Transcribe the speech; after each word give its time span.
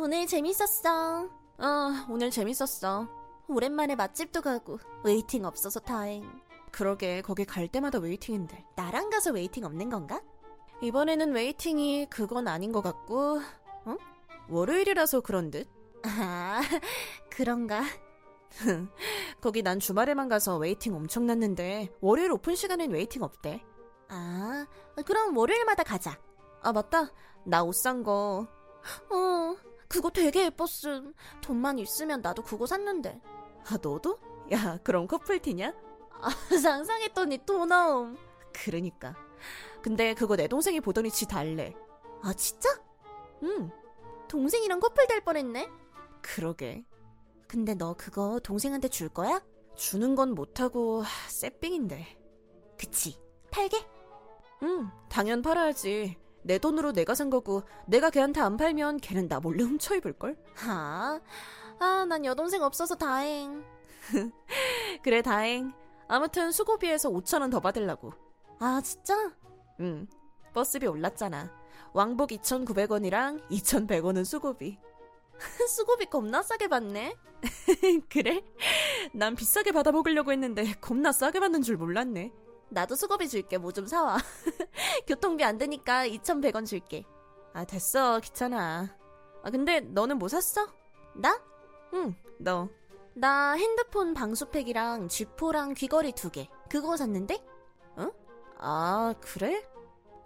오늘 0.00 0.26
재밌었어. 0.26 1.28
아, 1.58 2.06
오늘 2.08 2.30
재밌었어. 2.30 3.08
오랜만에 3.48 3.96
맛집도 3.96 4.40
가고 4.40 4.78
waiting 5.04 5.44
없어서 5.44 5.80
다행. 5.80 6.24
그러게 6.72 7.20
거기 7.20 7.44
갈 7.44 7.68
때마다 7.68 7.98
waiting인데. 7.98 8.64
나랑 8.76 9.10
가서 9.10 9.32
waiting 9.32 9.64
없는 9.64 9.90
건가? 9.90 10.22
이번에는 10.82 11.32
waiting이 11.32 12.06
그건 12.08 12.48
아닌 12.48 12.72
것 12.72 12.80
같고, 12.82 13.40
어? 13.84 13.96
월요일이라서 14.48 15.20
그런 15.20 15.50
듯? 15.50 15.68
아, 16.04 16.60
그런가? 17.30 17.82
거기 19.42 19.62
난 19.62 19.78
주말에만 19.78 20.28
가서 20.28 20.56
waiting 20.56 20.94
엄청 20.94 21.26
났는데, 21.26 21.90
월요일 22.00 22.32
오픈 22.32 22.54
시간엔 22.54 22.90
waiting 22.90 23.22
없대. 23.22 23.62
아, 24.08 24.66
그럼 25.04 25.36
월요일마다 25.36 25.82
가자. 25.82 26.18
아, 26.62 26.72
맞다. 26.72 27.10
나 27.44 27.64
옷 27.64 27.74
산 27.74 28.02
거. 28.02 28.46
어, 29.10 29.56
그거 29.90 30.08
되게 30.08 30.44
예뻤음. 30.44 31.12
돈만 31.42 31.80
있으면 31.80 32.22
나도 32.22 32.42
그거 32.44 32.64
샀는데. 32.64 33.20
아, 33.66 33.76
너도? 33.82 34.20
야, 34.52 34.78
그럼 34.84 35.08
커플티냐? 35.08 35.74
아, 36.22 36.30
상상했더니 36.56 37.40
또 37.44 37.66
나옴. 37.66 38.16
그러니까. 38.52 39.16
근데 39.82 40.14
그거 40.14 40.36
내 40.36 40.46
동생이 40.46 40.80
보더니 40.80 41.10
지 41.10 41.26
달래. 41.26 41.74
아, 42.22 42.32
진짜? 42.34 42.68
응. 43.42 43.68
동생이랑 44.28 44.78
커플 44.78 45.08
될 45.08 45.22
뻔했네. 45.22 45.68
그러게. 46.22 46.84
근데 47.48 47.74
너 47.74 47.94
그거 47.94 48.38
동생한테 48.44 48.86
줄 48.88 49.08
거야? 49.08 49.42
주는 49.74 50.14
건 50.14 50.36
못하고 50.36 51.02
쎄삥인데. 51.28 52.16
그치. 52.78 53.18
팔게? 53.50 53.84
응, 54.62 54.88
당연 55.08 55.42
팔아야지. 55.42 56.16
내 56.42 56.58
돈으로 56.58 56.92
내가 56.92 57.14
산 57.14 57.30
거고 57.30 57.62
내가 57.86 58.10
걔한테 58.10 58.40
안 58.40 58.56
팔면 58.56 58.98
걔는 58.98 59.28
나 59.28 59.40
몰래 59.40 59.62
훔쳐 59.64 59.94
입을걸? 59.96 60.36
아, 60.66 61.20
아, 61.78 62.04
난 62.08 62.24
여동생 62.24 62.62
없어서 62.62 62.94
다행. 62.94 63.64
그래, 65.02 65.22
다행. 65.22 65.72
아무튼 66.08 66.50
수고비에서 66.50 67.10
5천원 67.10 67.50
더 67.50 67.60
받으려고. 67.60 68.12
아, 68.58 68.80
진짜? 68.82 69.32
응. 69.80 70.06
버스비 70.52 70.86
올랐잖아. 70.86 71.50
왕복 71.92 72.30
2,900원이랑 72.30 73.48
2,100원은 73.50 74.24
수고비. 74.24 74.78
수고비 75.68 76.06
겁나 76.06 76.42
싸게 76.42 76.68
받네. 76.68 77.16
그래? 78.10 78.42
난 79.12 79.34
비싸게 79.34 79.72
받아먹으려고 79.72 80.32
했는데 80.32 80.74
겁나 80.80 81.12
싸게 81.12 81.40
받는 81.40 81.62
줄 81.62 81.76
몰랐네. 81.76 82.32
나도 82.70 82.94
수고비 82.94 83.28
줄게. 83.28 83.56
뭐 83.58 83.72
좀 83.72 83.86
사와. 83.86 84.18
교통비 85.06 85.44
안 85.44 85.58
드니까 85.58 86.06
2,100원 86.06 86.66
줄게. 86.66 87.04
아, 87.52 87.64
됐어. 87.64 88.20
귀찮아. 88.20 88.96
아, 89.42 89.50
근데 89.50 89.80
너는 89.80 90.18
뭐 90.18 90.28
샀어? 90.28 90.66
나? 91.14 91.40
응, 91.94 92.14
너. 92.38 92.68
나 93.14 93.52
핸드폰 93.52 94.14
방수팩이랑 94.14 95.08
쥐포랑 95.08 95.74
귀걸이 95.74 96.12
두 96.12 96.30
개. 96.30 96.48
그거 96.68 96.96
샀는데? 96.96 97.44
응? 97.98 98.12
아, 98.58 99.14
그래? 99.20 99.66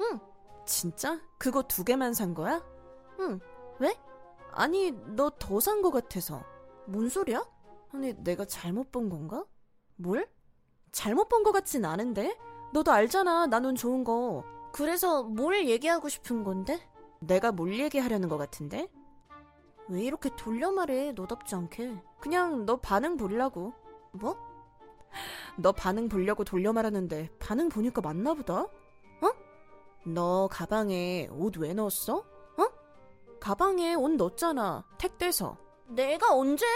응. 0.03 0.21
진짜? 0.67 1.21
그거 1.39 1.63
두 1.63 1.85
개만 1.85 2.13
산 2.15 2.35
거야? 2.35 2.63
응. 3.21 3.41
왜? 3.79 3.97
아니, 4.53 4.91
너 4.93 5.31
더 5.31 5.59
산 5.61 5.81
거 5.83 5.91
같아서. 5.91 6.43
뭔 6.87 7.09
소리야? 7.09 7.43
아니, 7.93 8.13
내가 8.23 8.45
잘못 8.45 8.91
본 8.93 9.09
건가? 9.09 9.45
뭘? 9.97 10.29
잘못 10.93 11.29
본 11.29 11.43
거 11.43 11.53
같진 11.53 11.85
않은데? 11.85 12.37
너도 12.75 12.91
알잖아, 12.91 13.47
나 13.47 13.61
눈 13.61 13.77
좋은 13.77 14.03
거. 14.03 14.43
그래서 14.73 15.23
뭘 15.23 15.69
얘기하고 15.69 16.09
싶은 16.09 16.43
건데? 16.43 16.81
내가 17.21 17.53
뭘 17.53 17.79
얘기하려는 17.79 18.29
거 18.29 18.37
같은데? 18.37 18.89
왜 19.89 20.03
이렇게 20.03 20.29
돌려 20.37 20.73
말해, 20.73 21.13
너답지 21.13 21.55
않게. 21.55 21.97
그냥 22.21 22.67
너 22.67 22.77
반응 22.77 23.17
보려고. 23.17 23.73
뭐? 24.13 24.37
너 25.57 25.71
반응 25.71 26.09
보려고 26.09 26.43
돌려 26.43 26.73
말하는데 26.73 27.31
반응 27.39 27.69
보니까 27.69 28.01
맞나 28.01 28.35
보다? 28.35 28.63
어? 28.63 29.31
너 30.05 30.49
가방에 30.51 31.29
옷 31.31 31.57
왜 31.59 31.75
넣었어? 31.75 32.17
어? 32.17 32.67
가방에 33.39 33.95
옷 33.95 34.11
넣었잖아. 34.17 34.85
택돼서. 34.99 35.57
내가 35.87 36.35
언제? 36.35 36.67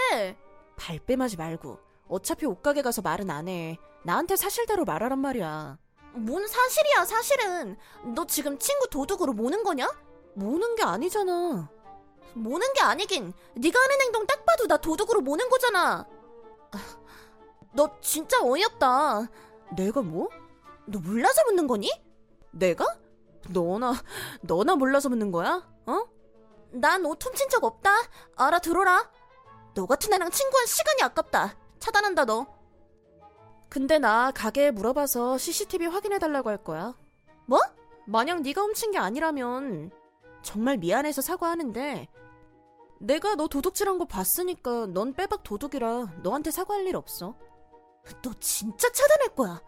발뺌하지 0.77 1.37
말고. 1.37 1.81
어차피 2.07 2.47
옷가게 2.47 2.83
가서 2.83 3.03
말은 3.03 3.29
안 3.31 3.49
해. 3.49 3.77
나한테 4.05 4.37
사실대로 4.37 4.85
말하란 4.85 5.19
말이야. 5.19 5.77
뭔 6.15 6.47
사실이야, 6.47 7.05
사실은. 7.05 7.77
너 8.15 8.27
지금 8.27 8.59
친구 8.59 8.89
도둑으로 8.89 9.33
모는 9.33 9.63
거냐? 9.63 9.89
모는 10.35 10.75
게 10.77 10.83
아니잖아. 10.83 11.69
모는 12.35 12.73
게 12.75 12.81
아니긴. 12.83 13.33
네가 13.55 13.81
하는 13.81 14.01
행동 14.03 14.27
딱 14.27 14.45
봐도 14.45 14.67
나 14.67 14.77
도둑으로 14.77 15.21
모는 15.21 15.49
거잖아. 15.49 16.07
너 17.73 17.91
진짜 18.01 18.39
어이없다. 18.43 19.27
내가 19.77 20.03
뭐? 20.03 20.29
너 20.87 20.99
몰라서 20.99 21.43
묻는 21.47 21.67
거니? 21.67 21.91
내가? 22.53 22.85
너나 23.51 23.93
너나 24.43 24.75
몰라서 24.77 25.09
묻는 25.09 25.31
거야? 25.31 25.67
어? 25.87 26.05
난 26.71 27.05
옷 27.05 27.25
훔친 27.25 27.49
적 27.49 27.63
없다. 27.65 27.91
알아들어라. 28.37 29.11
너 29.75 29.87
같은 29.87 30.13
애랑 30.13 30.31
친구한 30.31 30.67
시간이 30.67 31.03
아깝다. 31.03 31.57
차단한다 31.79 32.25
너. 32.25 32.47
근데 33.69 33.99
나 33.99 34.31
가게에 34.31 34.71
물어봐서 34.71 35.39
CCTV 35.39 35.87
확인해 35.89 36.19
달라고 36.19 36.49
할 36.51 36.57
거야. 36.63 36.97
뭐? 37.47 37.61
만약 38.07 38.41
네가 38.41 38.63
훔친 38.63 38.93
게 38.93 38.99
아니라면 38.99 39.91
정말 40.43 40.79
미안해서 40.79 41.21
사과하는데 41.21 42.09
내가 43.01 43.35
너 43.35 43.47
도둑질한 43.49 43.99
거 43.99 44.07
봤으니까 44.07 44.87
넌 44.87 45.13
빼박 45.13 45.43
도둑이라 45.43 46.21
너한테 46.23 46.51
사과할 46.51 46.87
일 46.87 46.97
없어. 46.97 47.37
너 48.23 48.33
진짜 48.41 48.91
차단할 48.91 49.35
거야. 49.35 49.61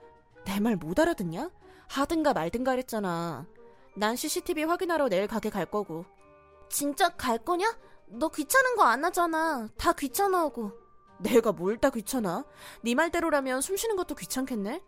내 0.47 0.59
말 0.59 0.77
못 0.77 0.99
알아듣냐? 0.99 1.51
하든가 1.89 2.33
말든가 2.33 2.71
그랬잖아. 2.73 3.47
난 3.97 4.17
CCTV 4.17 4.65
확인하러 4.65 5.09
내일 5.09 5.27
가게 5.27 5.51
갈 5.51 5.67
거고. 5.67 6.07
진짜 6.71 7.11
갈 7.11 7.37
거냐? 7.39 7.77
너 8.07 8.29
귀찮은 8.29 8.77
거 8.77 8.83
안 8.85 9.05
하잖아. 9.05 9.69
다 9.77 9.93
귀찮아하고. 9.93 10.73
내가 11.23 11.53
뭘 11.53 11.77
다 11.79 11.91
귀찮아? 11.91 12.45
네 12.83 12.95
말대로라면 12.95 13.61
숨 13.61 13.77
쉬는 13.77 13.97
것도 13.97 14.15
귀찮겠네? 14.15 14.83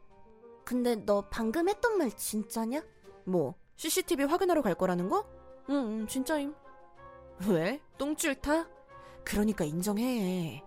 근데 0.65 0.94
너 0.97 1.22
방금 1.31 1.69
했던 1.69 1.98
말 1.98 2.10
진짜냐? 2.10 2.82
뭐, 3.25 3.54
CCTV 3.76 4.25
확인하러 4.26 4.62
갈 4.62 4.75
거라는 4.75 5.09
거? 5.09 5.25
응, 5.70 5.75
응, 5.75 6.06
진짜임. 6.06 6.54
왜? 7.48 7.81
똥줄 7.98 8.37
타? 8.37 8.69
그러니까 9.25 9.65
인정해. 9.65 10.62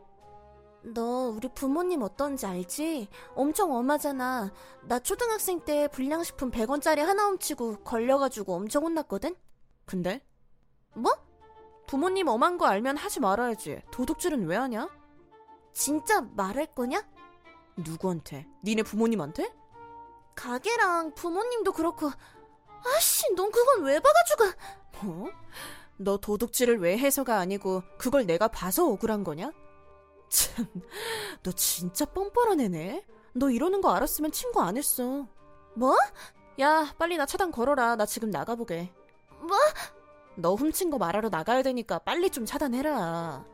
너 0.84 1.30
우리 1.36 1.48
부모님 1.50 2.02
어떤지 2.04 2.46
알지? 2.46 3.08
엄청 3.34 3.74
엄하잖아. 3.74 4.52
나 4.84 5.00
초등학생 5.00 5.60
때 5.62 5.88
불량식품 5.88 6.52
100원짜리 6.52 7.00
하나 7.00 7.26
훔치고 7.28 7.78
걸려가지고 7.84 8.54
엄청 8.54 8.84
혼났거든? 8.84 9.36
근데? 9.86 10.22
뭐? 10.94 11.12
부모님 11.88 12.28
엄한 12.28 12.58
거 12.58 12.66
알면 12.68 12.98
하지 12.98 13.20
말아야지. 13.20 13.82
도둑질은 13.92 14.46
왜 14.48 14.56
하냐? 14.58 14.90
진짜 15.76 16.22
말할 16.22 16.68
거냐? 16.68 17.06
누구한테? 17.76 18.48
니네 18.64 18.84
부모님한테? 18.84 19.54
가게랑 20.34 21.14
부모님도 21.14 21.74
그렇고 21.74 22.10
아씨 22.96 23.34
넌 23.36 23.52
그건 23.52 23.84
왜 23.84 24.00
봐가지고 24.00 24.44
뭐? 25.02 25.30
너 25.98 26.18
도둑질을 26.18 26.80
왜 26.80 26.98
해서가 26.98 27.38
아니고 27.40 27.84
그걸 27.98 28.26
내가 28.26 28.48
봐서 28.48 28.88
억울한 28.88 29.24
거냐? 29.24 29.52
참, 30.30 30.66
너 31.44 31.52
진짜 31.52 32.06
뻔뻔한 32.06 32.60
애네. 32.62 33.06
너 33.34 33.50
이러는 33.50 33.82
거 33.82 33.94
알았으면 33.94 34.32
친구 34.32 34.62
안 34.62 34.78
했어. 34.78 35.28
뭐? 35.76 35.96
야, 36.60 36.94
빨리 36.98 37.18
나 37.18 37.26
차단 37.26 37.52
걸어라. 37.52 37.96
나 37.96 38.06
지금 38.06 38.30
나가보게. 38.30 38.92
뭐? 39.40 39.58
너 40.36 40.56
훔친 40.56 40.90
거 40.90 40.98
말하러 40.98 41.30
나가야 41.30 41.64
되니까 41.64 42.00
빨리 42.00 42.30
좀 42.30 42.46
차단해라. 42.46 42.92
야! 42.92 43.46